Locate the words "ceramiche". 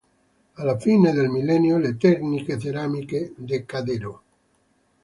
2.57-3.33